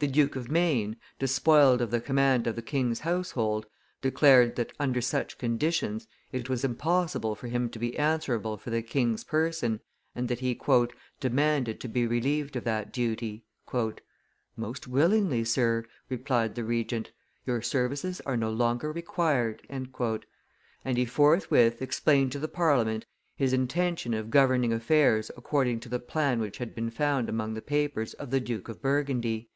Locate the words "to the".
22.32-22.46, 25.80-25.98